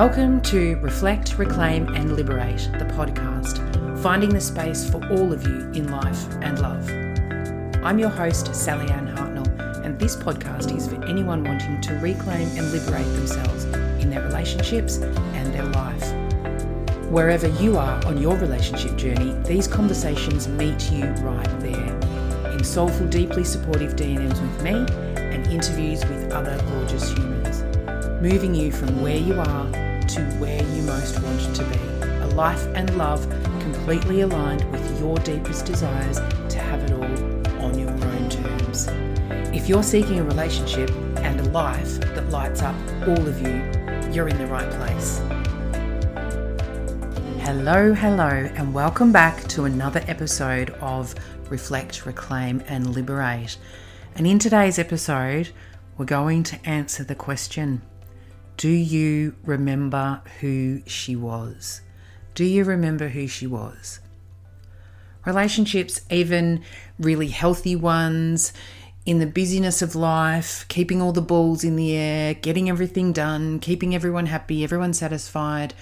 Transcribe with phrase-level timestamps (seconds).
[0.00, 3.58] Welcome to Reflect, Reclaim, and Liberate, the podcast,
[4.02, 6.88] finding the space for all of you in life and love.
[7.84, 12.48] I'm your host, Sally Ann Hartnell, and this podcast is for anyone wanting to reclaim
[12.56, 13.64] and liberate themselves
[14.02, 17.10] in their relationships and their life.
[17.10, 23.06] Wherever you are on your relationship journey, these conversations meet you right there in soulful,
[23.08, 24.76] deeply supportive DMs with me
[25.22, 27.64] and interviews with other gorgeous humans,
[28.22, 31.78] moving you from where you are to where you most want to be.
[32.22, 36.16] A life and love completely aligned with your deepest desires
[36.48, 38.88] to have it all on your own terms.
[39.54, 42.74] If you're seeking a relationship and a life that lights up
[43.06, 43.62] all of you,
[44.12, 45.18] you're in the right place.
[47.44, 51.14] Hello, hello, and welcome back to another episode of
[51.48, 53.58] Reflect, Reclaim, and Liberate.
[54.16, 55.50] And in today's episode,
[55.96, 57.82] we're going to answer the question
[58.60, 61.80] Do you remember who she was?
[62.34, 64.00] Do you remember who she was?
[65.24, 66.62] Relationships, even
[66.98, 68.52] really healthy ones,
[69.06, 73.60] in the busyness of life, keeping all the balls in the air, getting everything done,
[73.60, 75.72] keeping everyone happy, everyone satisfied,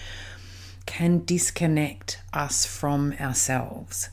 [0.86, 4.08] can disconnect us from ourselves.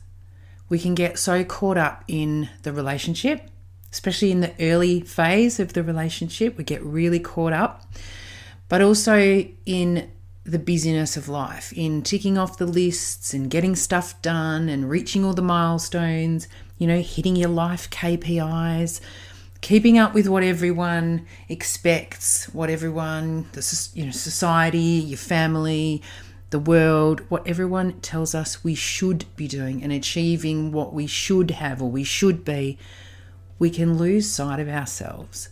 [0.70, 3.48] We can get so caught up in the relationship,
[3.94, 7.84] especially in the early phase of the relationship, we get really caught up,
[8.68, 10.12] but also in
[10.44, 15.26] the busyness of life, in ticking off the lists and getting stuff done and reaching
[15.26, 19.02] all the milestones, you know, hitting your life KPIs,
[19.62, 26.02] keeping up with what everyone expects, what everyone, the you know, society, your family,
[26.52, 31.52] the world, what everyone tells us we should be doing and achieving what we should
[31.52, 32.78] have or we should be,
[33.58, 35.50] we can lose sight of ourselves.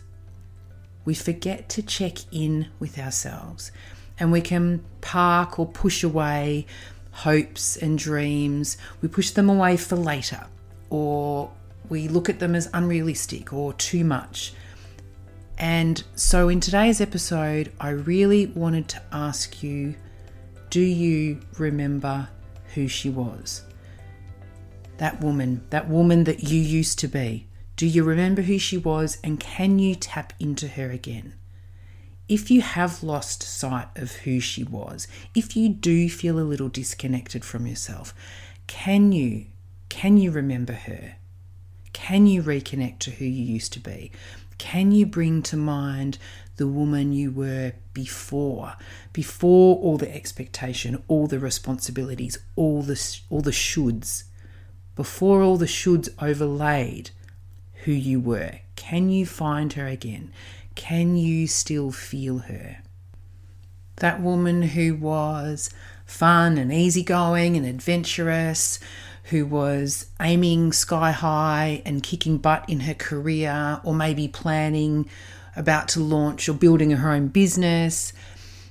[1.04, 3.70] We forget to check in with ourselves
[4.18, 6.66] and we can park or push away
[7.10, 8.76] hopes and dreams.
[9.00, 10.46] We push them away for later
[10.90, 11.50] or
[11.88, 14.54] we look at them as unrealistic or too much.
[15.58, 19.94] And so, in today's episode, I really wanted to ask you
[20.70, 22.28] do you remember
[22.74, 23.62] who she was?
[24.96, 27.46] That woman, that woman that you used to be.
[27.84, 31.34] Do you remember who she was and can you tap into her again?
[32.30, 36.70] If you have lost sight of who she was, if you do feel a little
[36.70, 38.14] disconnected from yourself,
[38.66, 39.48] can you
[39.90, 41.16] can you remember her?
[41.92, 44.10] Can you reconnect to who you used to be?
[44.56, 46.16] Can you bring to mind
[46.56, 48.76] the woman you were before,
[49.12, 54.24] before all the expectation, all the responsibilities, all the all the shoulds,
[54.96, 57.10] before all the shoulds overlaid
[57.84, 58.52] who you were?
[58.76, 60.32] Can you find her again?
[60.74, 62.78] Can you still feel her?
[63.96, 65.70] That woman who was
[66.04, 68.80] fun and easygoing and adventurous,
[69.24, 75.08] who was aiming sky high and kicking butt in her career, or maybe planning
[75.56, 78.12] about to launch or building her own business,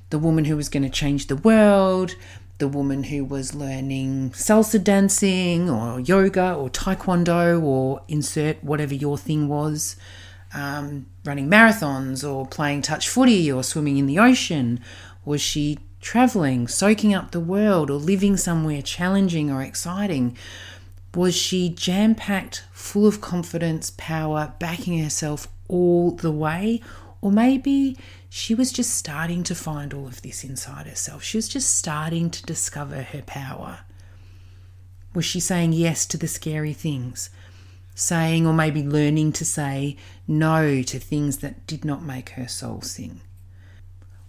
[0.10, 2.16] the woman who was going to change the world,
[2.64, 9.18] the woman who was learning salsa dancing or yoga or taekwondo or insert whatever your
[9.18, 9.98] thing was,
[10.54, 14.80] um, running marathons or playing touch footy or swimming in the ocean?
[15.26, 20.38] Was she traveling, soaking up the world, or living somewhere challenging or exciting?
[21.14, 26.80] Was she jam packed, full of confidence, power, backing herself all the way?
[27.20, 27.98] Or maybe
[28.36, 31.22] she was just starting to find all of this inside herself.
[31.22, 33.82] She was just starting to discover her power.
[35.14, 37.30] Was she saying yes to the scary things?
[37.94, 42.82] Saying or maybe learning to say no to things that did not make her soul
[42.82, 43.22] sing?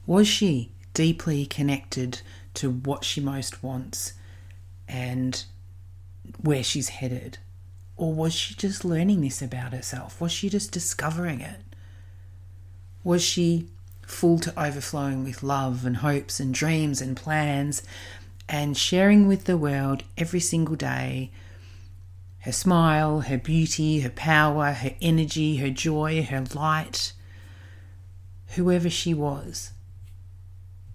[0.04, 2.20] Was she deeply connected
[2.52, 4.12] to what she most wants
[4.86, 5.46] and
[6.42, 7.38] where she's headed?
[7.96, 10.20] Or was she just learning this about herself?
[10.20, 11.60] Was she just discovering it?
[13.02, 13.70] Was she
[14.06, 17.82] full to overflowing with love and hopes and dreams and plans
[18.48, 21.30] and sharing with the world every single day
[22.40, 27.14] her smile, her beauty, her power, her energy, her joy, her light,
[28.48, 29.72] whoever she was?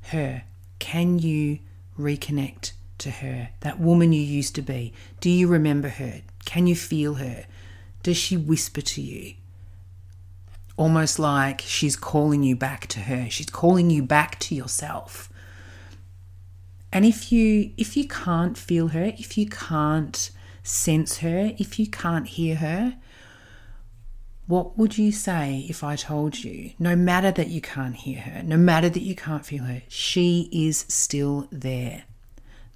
[0.04, 0.44] Her.
[0.78, 1.58] Can you
[2.00, 4.94] reconnect to her, that woman you used to be?
[5.22, 6.22] Do you remember her?
[6.46, 7.46] Can you feel her?
[8.04, 9.34] Does she whisper to you?
[10.80, 13.30] Almost like she's calling you back to her.
[13.30, 15.30] She's calling you back to yourself.
[16.94, 20.32] And if you if you can't feel her, if you can't
[20.64, 22.96] sense her, if you can't hear her,
[24.50, 28.42] What would you say if I told you, no matter that you can't hear her,
[28.42, 32.06] no matter that you can't feel her, she is still there?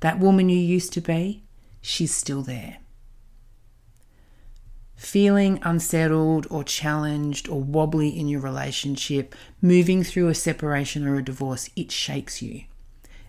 [0.02, 1.42] That woman you used to be,
[1.82, 2.78] she's still there.
[5.04, 11.24] Feeling unsettled or challenged or wobbly in your relationship, moving through a separation or a
[11.24, 12.64] divorce, it shakes you.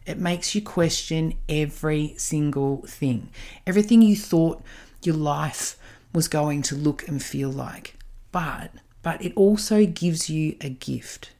[0.06, 3.30] It makes you question every single thing.
[3.66, 4.62] Everything you thought
[5.02, 5.76] your life
[6.12, 7.96] was going to look and feel like
[8.34, 8.72] but
[9.02, 11.30] but it also gives you a gift.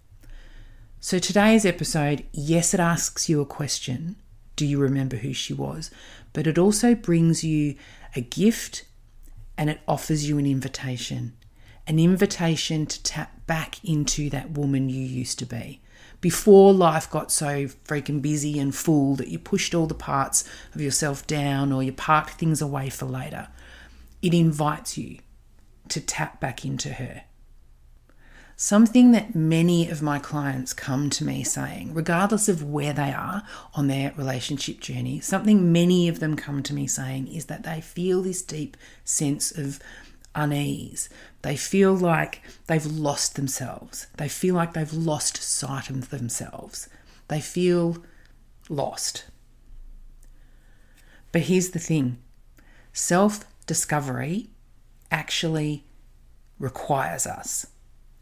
[1.00, 4.14] So today's episode, yes, it asks you a question.
[4.54, 5.90] Do you remember who she was?
[6.32, 7.74] But it also brings you
[8.14, 8.84] a gift
[9.56, 11.36] and it offers you an invitation.
[11.86, 15.80] An invitation to tap back into that woman you used to be.
[16.20, 20.80] Before life got so freaking busy and full that you pushed all the parts of
[20.80, 23.48] yourself down or you parked things away for later,
[24.22, 25.18] it invites you
[25.88, 27.24] to tap back into her.
[28.56, 33.42] Something that many of my clients come to me saying, regardless of where they are
[33.74, 37.80] on their relationship journey, something many of them come to me saying is that they
[37.80, 39.80] feel this deep sense of
[40.36, 41.08] unease.
[41.42, 44.06] They feel like they've lost themselves.
[44.18, 46.88] They feel like they've lost sight of themselves.
[47.26, 47.98] They feel
[48.68, 49.24] lost.
[51.32, 52.18] But here's the thing
[52.92, 54.50] self discovery
[55.10, 55.84] actually
[56.60, 57.66] requires us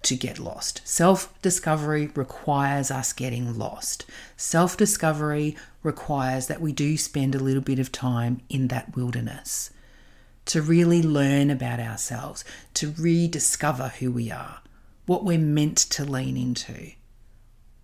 [0.03, 0.81] to get lost.
[0.85, 4.05] Self discovery requires us getting lost.
[4.37, 9.71] Self discovery requires that we do spend a little bit of time in that wilderness
[10.45, 12.45] to really learn about ourselves,
[12.75, 14.61] to rediscover who we are,
[15.07, 16.93] what we're meant to lean into,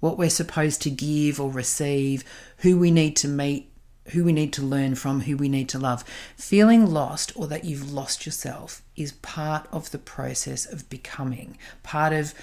[0.00, 2.24] what we're supposed to give or receive,
[2.58, 3.70] who we need to meet
[4.10, 6.05] who we need to learn from, who we need to love.
[6.37, 12.12] Feeling lost or that you've lost yourself is part of the process of becoming, part
[12.12, 12.34] of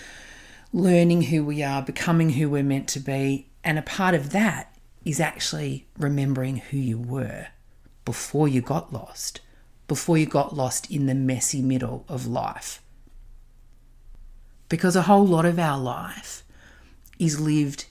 [0.71, 3.47] learning who we are, becoming who we're meant to be.
[3.63, 7.47] And a part of that is actually remembering who you were
[8.03, 9.41] before you got lost,
[9.87, 12.81] before you got lost in the messy middle of life.
[14.67, 16.43] Because a whole lot of our life
[17.19, 17.85] is lived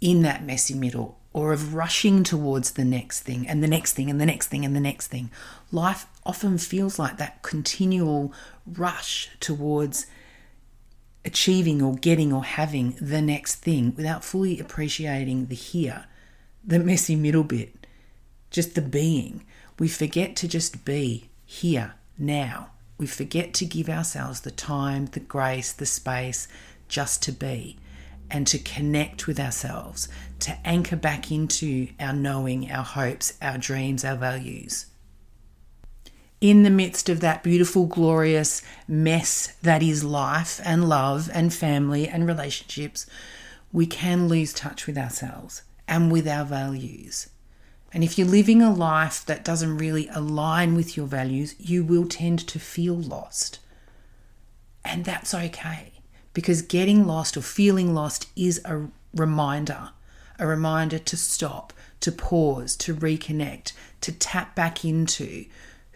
[0.00, 4.08] in that messy middle or of rushing towards the next thing and the next thing
[4.08, 5.30] and the next thing and the next thing.
[5.70, 8.32] Life often feels like that continual
[8.66, 10.06] rush towards
[11.26, 16.06] achieving or getting or having the next thing without fully appreciating the here,
[16.64, 17.86] the messy middle bit,
[18.50, 19.44] just the being.
[19.78, 22.70] We forget to just be here, now.
[22.96, 26.48] We forget to give ourselves the time, the grace, the space
[26.88, 27.76] just to be
[28.30, 30.08] and to connect with ourselves,
[30.40, 34.86] to anchor back into our knowing, our hopes, our dreams, our values.
[36.40, 42.06] In the midst of that beautiful, glorious mess that is life and love and family
[42.06, 43.06] and relationships,
[43.72, 47.30] we can lose touch with ourselves and with our values.
[47.92, 52.06] And if you're living a life that doesn't really align with your values, you will
[52.06, 53.60] tend to feel lost.
[54.84, 55.95] And that's okay
[56.36, 59.88] because getting lost or feeling lost is a reminder,
[60.38, 63.72] a reminder to stop, to pause, to reconnect,
[64.02, 65.46] to tap back into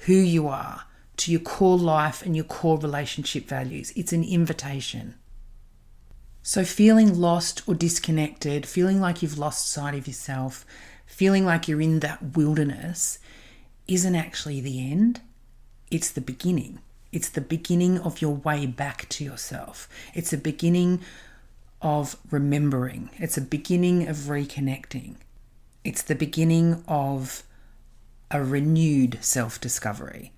[0.07, 0.85] who you are,
[1.19, 3.93] to your core life and your core relationship values.
[3.95, 5.17] It's an invitation.
[6.43, 10.65] So, feeling lost or disconnected, feeling like you've lost sight of yourself,
[11.05, 13.19] feeling like you're in that wilderness
[13.87, 15.21] isn't actually the end,
[15.91, 16.79] it's the beginning.
[17.13, 19.89] It's the beginning of your way back to yourself.
[20.15, 21.01] It's a beginning
[21.83, 23.11] of remembering.
[23.19, 25.17] It's a beginning of reconnecting.
[25.83, 27.43] It's the beginning of
[28.31, 30.33] a renewed self discovery.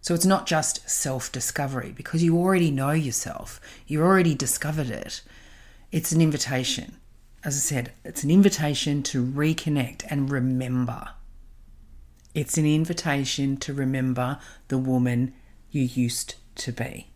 [0.00, 5.22] So it's not just self discovery because you already know yourself, you already discovered it.
[5.92, 6.96] It's an invitation.
[7.44, 11.10] As I said, it's an invitation to reconnect and remember.
[12.34, 15.32] It's an invitation to remember the woman
[15.76, 17.08] you used to be.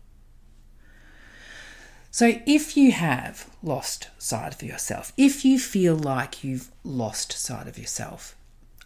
[2.13, 7.67] So, if you have lost sight of yourself, if you feel like you've lost sight
[7.67, 8.35] of yourself,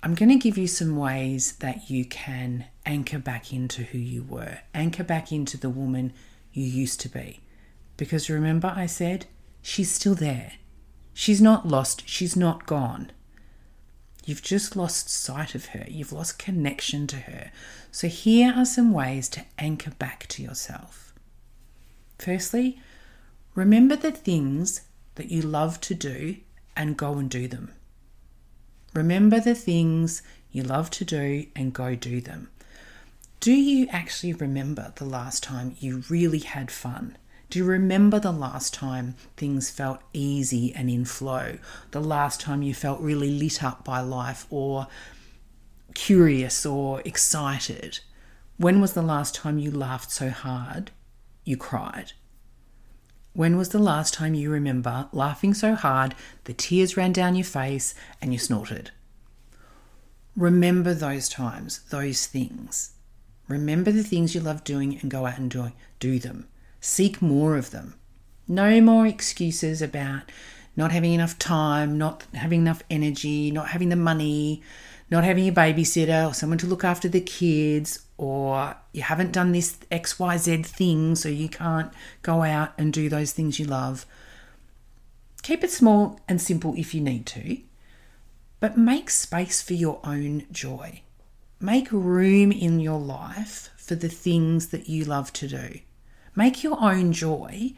[0.04, 4.22] I'm going to give you some ways that you can anchor back into who you
[4.22, 6.14] were, anchor back into the woman
[6.54, 7.40] you used to be.
[7.98, 9.26] Because remember, I said
[9.64, 10.54] she's still there.
[11.16, 13.12] She's not lost, she's not gone.
[14.26, 17.52] You've just lost sight of her, you've lost connection to her.
[17.92, 21.14] So, here are some ways to anchor back to yourself.
[22.18, 22.82] Firstly,
[23.54, 24.82] remember the things
[25.14, 26.38] that you love to do
[26.76, 27.72] and go and do them.
[28.94, 32.50] Remember the things you love to do and go do them.
[33.40, 37.18] Do you actually remember the last time you really had fun?
[37.50, 41.58] Do you remember the last time things felt easy and in flow?
[41.92, 44.88] The last time you felt really lit up by life or
[45.94, 48.00] curious or excited?
[48.58, 50.92] When was the last time you laughed so hard
[51.44, 52.14] you cried?
[53.34, 57.46] When was the last time you remember laughing so hard the tears ran down your
[57.46, 58.92] face and you snorted?
[60.36, 62.92] Remember those times, those things.
[63.48, 66.48] Remember the things you love doing and go out and do, do them.
[66.86, 67.96] Seek more of them.
[68.48, 70.32] No more excuses about
[70.76, 74.62] not having enough time, not having enough energy, not having the money,
[75.10, 79.52] not having a babysitter or someone to look after the kids, or you haven't done
[79.52, 84.06] this XYZ thing, so you can't go out and do those things you love.
[85.42, 87.58] Keep it small and simple if you need to,
[88.60, 91.02] but make space for your own joy.
[91.60, 95.80] Make room in your life for the things that you love to do.
[96.36, 97.74] Make your own joy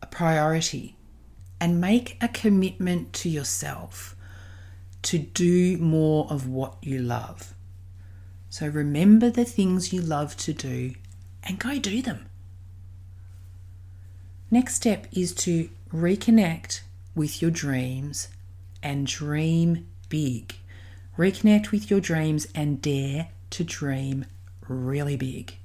[0.00, 0.96] a priority
[1.60, 4.16] and make a commitment to yourself
[5.02, 7.54] to do more of what you love.
[8.48, 10.94] So remember the things you love to do
[11.42, 12.26] and go do them.
[14.50, 16.80] Next step is to reconnect
[17.14, 18.28] with your dreams
[18.82, 20.54] and dream big.
[21.18, 24.26] Reconnect with your dreams and dare to dream
[24.68, 25.56] really big.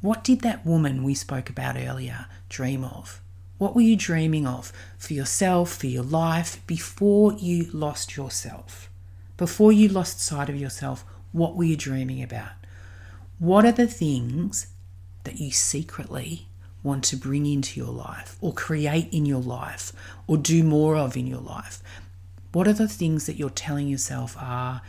[0.00, 3.20] What did that woman we spoke about earlier dream of?
[3.58, 8.88] What were you dreaming of for yourself, for your life, before you lost yourself?
[9.36, 12.52] Before you lost sight of yourself, what were you dreaming about?
[13.40, 14.68] What are the things
[15.24, 16.46] that you secretly
[16.84, 19.92] want to bring into your life or create in your life
[20.28, 21.82] or do more of in your life?
[22.52, 24.80] What are the things that you're telling yourself are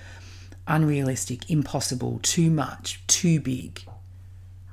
[0.68, 3.89] unrealistic, impossible, too much, too big?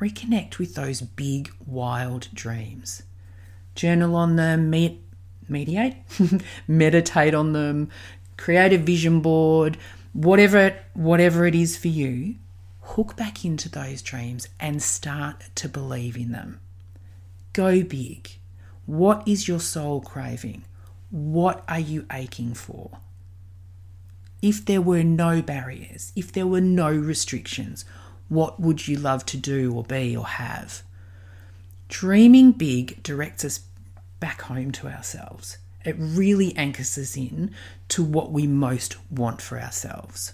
[0.01, 3.03] Reconnect with those big, wild dreams.
[3.75, 4.99] Journal on them, med-
[5.49, 5.97] mediate,
[6.69, 7.91] meditate on them,
[8.37, 9.79] create a vision board,
[10.13, 12.37] whatever whatever it is for you.
[12.81, 16.61] Hook back into those dreams and start to believe in them.
[17.53, 18.31] Go big.
[18.85, 20.65] What is your soul craving?
[21.11, 22.99] What are you aching for?
[24.41, 27.85] If there were no barriers, if there were no restrictions,
[28.29, 30.83] what would you love to do or be or have?
[31.89, 33.61] Dreaming big directs us
[34.19, 35.59] back home to ourselves.
[35.85, 37.55] It really anchors us in
[37.89, 40.33] to what we most want for ourselves.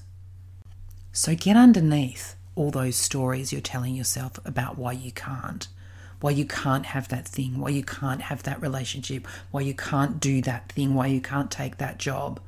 [1.13, 5.69] So get underneath all those stories you're telling yourself about why you can't
[6.23, 10.21] why you can't have that thing, why you can't have that relationship, why you can't
[10.21, 12.41] do that thing, why you can't take that job.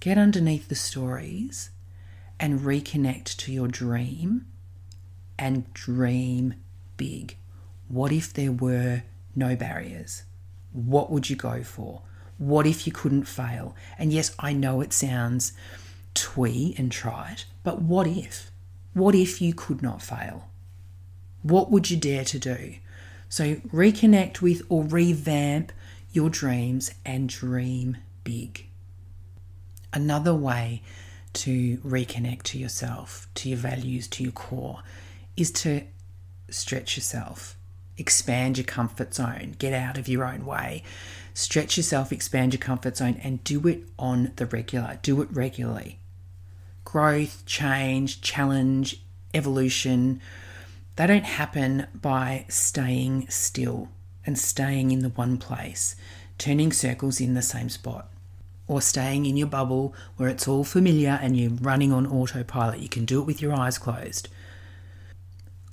[0.00, 1.70] Get underneath the stories
[2.38, 4.46] and reconnect to your dream
[5.38, 6.54] and dream
[6.96, 7.36] big.
[7.88, 9.02] What if there were
[9.34, 10.24] no barriers?
[10.72, 12.02] What would you go for?
[12.38, 13.76] What if you couldn't fail?
[13.98, 15.52] And yes, I know it sounds
[16.14, 18.50] twee and trite, but what if?
[18.92, 20.48] What if you could not fail?
[21.42, 22.74] What would you dare to do?
[23.28, 25.72] So reconnect with or revamp
[26.12, 28.66] your dreams and dream big.
[29.92, 30.82] Another way
[31.34, 34.82] to reconnect to yourself, to your values, to your core,
[35.36, 35.82] is to
[36.50, 37.56] stretch yourself,
[37.96, 40.82] expand your comfort zone, get out of your own way,
[41.32, 44.98] stretch yourself, expand your comfort zone, and do it on the regular.
[45.02, 45.98] Do it regularly.
[46.84, 49.00] Growth, change, challenge,
[49.32, 50.20] evolution,
[50.96, 53.88] they don't happen by staying still
[54.24, 55.96] and staying in the one place,
[56.38, 58.08] turning circles in the same spot,
[58.68, 62.78] or staying in your bubble where it's all familiar and you're running on autopilot.
[62.78, 64.28] You can do it with your eyes closed.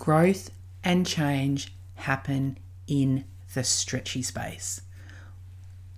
[0.01, 0.49] Growth
[0.83, 4.81] and change happen in the stretchy space.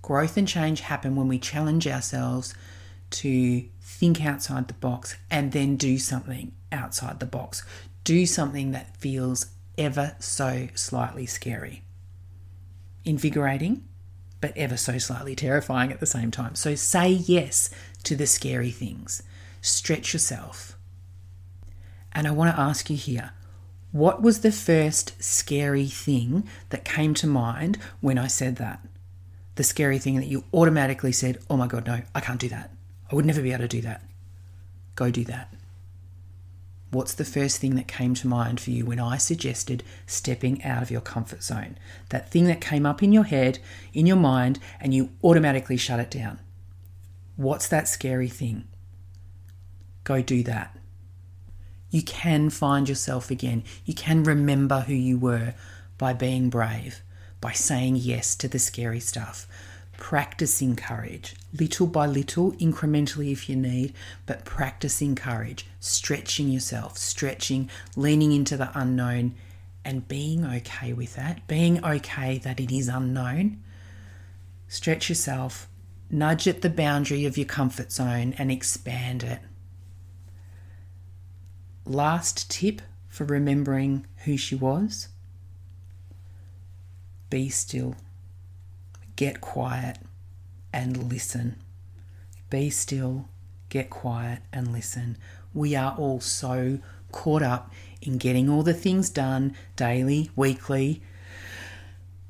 [0.02, 2.54] Growth and change happen when we challenge ourselves
[3.12, 7.64] to think outside the box and then do something outside the box
[8.04, 9.46] do something that feels
[9.78, 11.82] ever so slightly scary.
[13.06, 13.88] Invigorating,
[14.38, 16.56] but ever so slightly terrifying at the same time.
[16.56, 17.70] So say yes
[18.02, 19.22] to the scary things.
[19.62, 20.76] Stretch yourself.
[22.12, 23.32] And I want to ask you here
[23.94, 28.80] what was the first scary thing that came to mind when I said that?
[29.54, 32.72] The scary thing that you automatically said, oh my God, no, I can't do that.
[33.12, 34.02] I would never be able to do that.
[34.96, 35.54] Go do that.
[36.90, 40.82] What's the first thing that came to mind for you when I suggested stepping out
[40.82, 41.78] of your comfort zone?
[42.08, 43.60] That thing that came up in your head,
[43.92, 46.40] in your mind, and you automatically shut it down.
[47.36, 48.64] What's that scary thing?
[50.02, 50.76] Go do that.
[51.94, 53.62] You can find yourself again.
[53.84, 55.54] You can remember who you were
[55.96, 57.02] by being brave,
[57.40, 59.46] by saying yes to the scary stuff.
[59.96, 63.94] Practicing courage, little by little, incrementally if you need,
[64.26, 69.36] but practicing courage, stretching yourself, stretching, leaning into the unknown,
[69.84, 73.62] and being okay with that, being okay that it is unknown.
[74.66, 75.68] Stretch yourself,
[76.10, 79.38] nudge at the boundary of your comfort zone, and expand it.
[81.86, 85.08] Last tip for remembering who she was
[87.34, 87.96] be still,
[89.16, 89.98] get quiet,
[90.72, 91.56] and listen.
[92.48, 93.28] Be still,
[93.70, 95.16] get quiet, and listen.
[95.52, 96.78] We are all so
[97.10, 101.02] caught up in getting all the things done daily, weekly,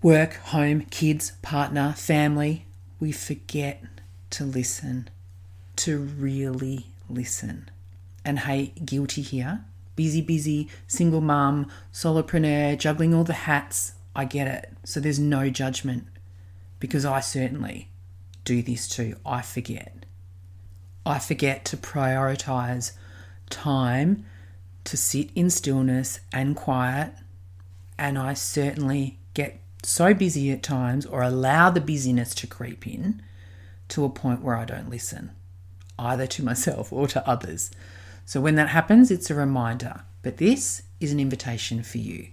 [0.00, 2.64] work, home, kids, partner, family.
[2.98, 3.84] We forget
[4.30, 5.10] to listen,
[5.76, 7.68] to really listen.
[8.24, 9.64] And hey, guilty here.
[9.96, 13.92] Busy, busy, single mum, solopreneur, juggling all the hats.
[14.16, 14.72] I get it.
[14.84, 16.06] So there's no judgment
[16.80, 17.90] because I certainly
[18.44, 19.16] do this too.
[19.24, 20.04] I forget.
[21.06, 22.92] I forget to prioritize
[23.50, 24.24] time
[24.84, 27.12] to sit in stillness and quiet.
[27.98, 33.22] And I certainly get so busy at times or allow the busyness to creep in
[33.88, 35.30] to a point where I don't listen,
[35.98, 37.70] either to myself or to others.
[38.24, 40.02] So when that happens, it's a reminder.
[40.22, 42.28] But this is an invitation for you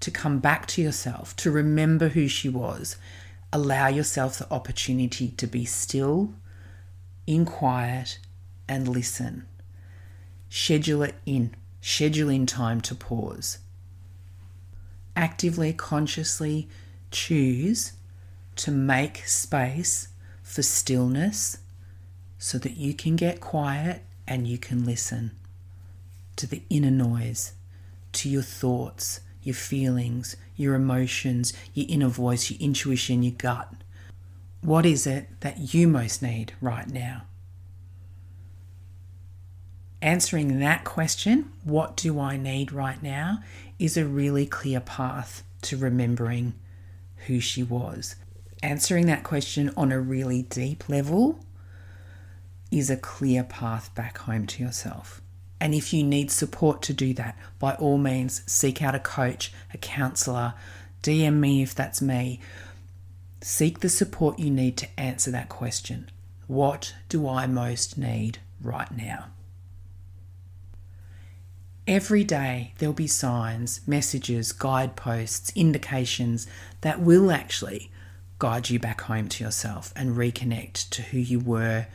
[0.00, 2.96] to come back to yourself, to remember who she was.
[3.52, 6.32] Allow yourself the opportunity to be still,
[7.26, 8.18] in quiet,
[8.68, 9.46] and listen.
[10.48, 11.54] Schedule it in.
[11.80, 13.58] Schedule in time to pause.
[15.16, 16.68] Actively, consciously
[17.10, 17.92] choose
[18.56, 20.08] to make space
[20.42, 21.58] for stillness
[22.38, 25.32] so that you can get quiet and you can listen
[26.36, 27.52] to the inner noise,
[28.12, 33.68] to your thoughts, your feelings, your emotions, your inner voice, your intuition, your gut.
[34.62, 37.22] What is it that you most need right now?
[40.00, 43.42] Answering that question, what do I need right now,
[43.80, 46.54] is a really clear path to remembering
[47.26, 48.14] who she was.
[48.62, 51.40] Answering that question on a really deep level
[52.70, 55.20] is a clear path back home to yourself.
[55.60, 59.52] And if you need support to do that, by all means, seek out a coach,
[59.74, 60.54] a counselor,
[61.02, 62.40] DM me if that's me.
[63.42, 66.10] Seek the support you need to answer that question.
[66.46, 69.26] What do I most need right now?
[71.86, 76.46] Every day there'll be signs, messages, guideposts, indications
[76.82, 77.90] that will actually
[78.38, 81.86] guide you back home to yourself and reconnect to who you were,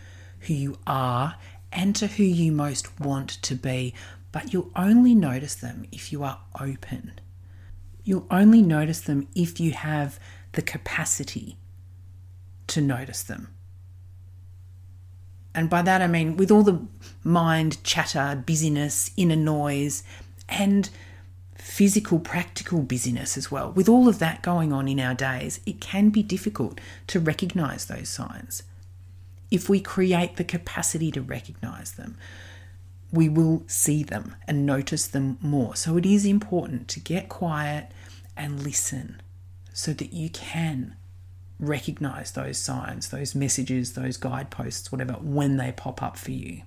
[0.48, 1.36] who you are,
[1.72, 3.94] and to who you most want to be.
[4.32, 7.14] But you'll only notice them if you are open.
[8.04, 10.20] You'll only notice them if you have
[10.52, 11.58] the capacity
[12.68, 13.50] to notice them.
[15.54, 16.82] And by that I mean with all the
[17.24, 20.04] mind chatter, busyness, inner noise,
[20.50, 20.90] and
[21.56, 23.72] physical, practical busyness as well.
[23.72, 27.86] With all of that going on in our days, it can be difficult to recognize
[27.86, 28.64] those signs.
[29.56, 32.18] If we create the capacity to recognize them,
[33.10, 35.78] we will see them and notice them more.
[35.78, 37.90] So it is important to get quiet
[38.36, 39.22] and listen
[39.72, 40.98] so that you can
[41.58, 46.64] recognize those signs, those messages, those guideposts, whatever, when they pop up for you.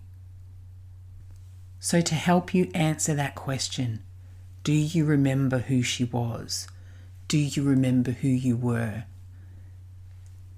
[1.79, 4.03] So, to help you answer that question,
[4.65, 6.69] do you remember who she was?
[7.29, 9.05] Do you remember who you were?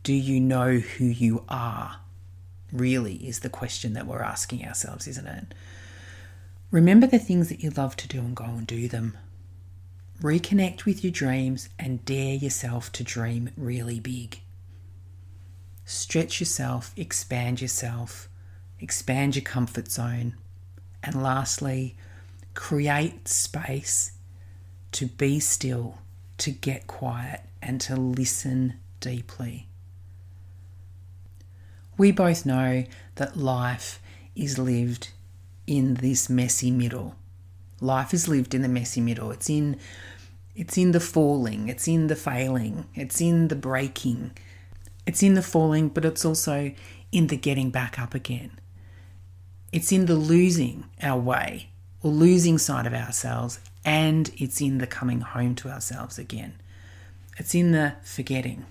[0.05, 2.00] Do you know who you are?
[2.73, 5.55] Really, is the question that we're asking ourselves, isn't it?
[6.71, 9.19] Remember the things that you love to do and go and do them.
[10.23, 14.41] Reconnect with your dreams and dare yourself to dream really big.
[15.85, 18.29] Stretch yourself, expand yourself,
[18.79, 20.35] expand your comfort zone.
[21.03, 21.97] And lastly,
[22.55, 24.13] create space
[24.93, 25.99] to be still,
[26.39, 29.70] to get quiet, and to listen deeply.
[32.01, 32.85] We both know
[33.17, 34.01] that life
[34.35, 35.11] is lived
[35.67, 37.15] in this messy middle.
[37.79, 39.31] Life is lived in the messy middle.
[39.31, 39.77] It's in
[40.57, 44.31] it's in the falling, it's in the failing, it's in the breaking.
[45.05, 46.73] It's in the falling, but it's also
[47.13, 48.53] in the getting back up again.
[49.71, 51.69] It's in the losing our way
[52.03, 56.55] or losing sight of ourselves, and it's in the coming home to ourselves again.
[57.37, 58.65] It's in the forgetting,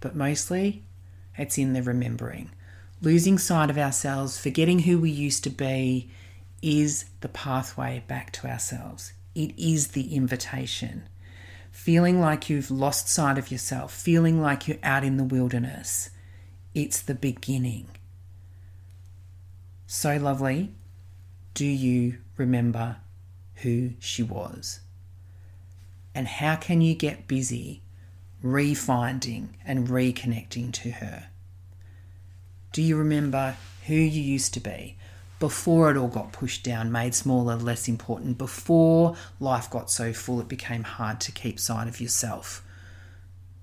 [0.00, 0.82] but mostly
[1.36, 2.50] it's in the remembering.
[3.00, 6.10] Losing sight of ourselves, forgetting who we used to be,
[6.62, 9.12] is the pathway back to ourselves.
[9.34, 11.04] It is the invitation.
[11.72, 16.10] feeling like you've lost sight of yourself, feeling like you're out in the wilderness,
[16.74, 17.88] it's the beginning.
[19.86, 20.74] So lovely.
[21.54, 22.96] Do you remember
[23.56, 24.80] who she was?
[26.14, 27.82] And how can you get busy
[28.42, 31.28] refinding and reconnecting to her?
[32.72, 34.96] Do you remember who you used to be
[35.38, 40.40] before it all got pushed down, made smaller, less important, before life got so full
[40.40, 42.64] it became hard to keep sight of yourself?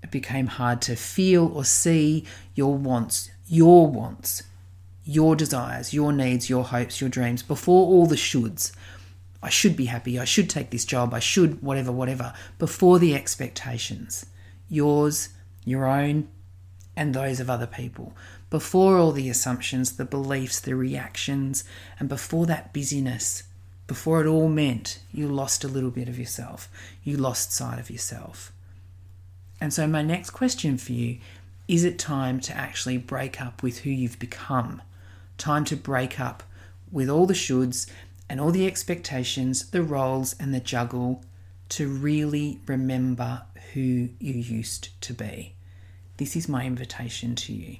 [0.04, 4.44] It became hard to feel or see your wants, your wants,
[5.04, 8.72] your desires, your needs, your hopes, your dreams before all the shoulds
[9.42, 13.16] I should be happy, I should take this job, I should whatever, whatever, before the
[13.16, 14.26] expectations,
[14.70, 15.30] yours,
[15.66, 16.28] your own,
[16.96, 18.14] and those of other people,
[18.50, 21.64] before all the assumptions, the beliefs, the reactions,
[22.00, 23.44] and before that busyness,
[23.88, 26.70] before it all meant you lost a little bit of yourself,
[27.04, 28.52] you lost sight of yourself.
[29.62, 31.20] And so, my next question for you
[31.68, 34.82] is it time to actually break up with who you've become?
[35.38, 36.44] Time to break up
[36.92, 37.88] with all the shoulds
[38.28, 41.24] and all the expectations, the roles, and the juggle
[41.70, 45.56] to really remember who you used to be.
[46.18, 47.78] This is my invitation to you.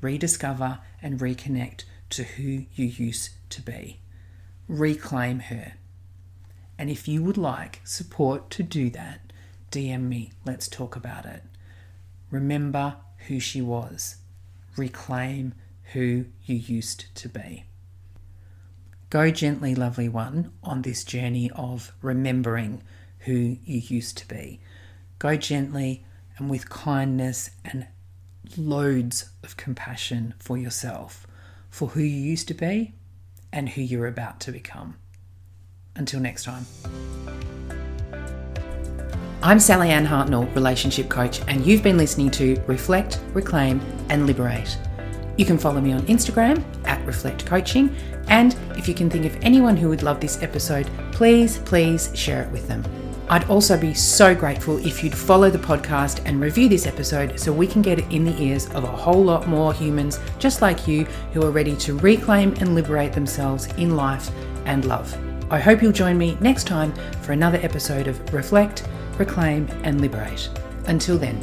[0.00, 4.00] Rediscover and reconnect to who you used to be.
[4.68, 5.74] Reclaim her.
[6.78, 9.32] And if you would like support to do that,
[9.72, 10.32] DM me.
[10.46, 11.42] Let's talk about it.
[12.30, 14.16] Remember who she was.
[14.76, 15.54] Reclaim
[15.92, 17.64] who you used to be.
[19.10, 22.82] Go gently, lovely one, on this journey of remembering
[23.20, 24.60] who you used to be.
[25.18, 26.04] Go gently
[26.36, 27.86] and with kindness and
[28.56, 31.26] loads of compassion for yourself,
[31.70, 32.94] for who you used to be
[33.52, 34.96] and who you're about to become.
[35.96, 36.66] Until next time.
[39.42, 44.76] I'm Sally Ann Hartnell, relationship coach, and you've been listening to Reflect, Reclaim, and Liberate.
[45.36, 47.94] You can follow me on Instagram at Reflect Coaching
[48.28, 52.42] and if you can think of anyone who would love this episode, please, please share
[52.42, 52.84] it with them.
[53.30, 57.52] I'd also be so grateful if you'd follow the podcast and review this episode so
[57.52, 60.88] we can get it in the ears of a whole lot more humans just like
[60.88, 64.30] you who are ready to reclaim and liberate themselves in life
[64.64, 65.14] and love.
[65.50, 68.88] I hope you'll join me next time for another episode of Reflect,
[69.18, 70.48] Reclaim, and Liberate.
[70.86, 71.42] Until then,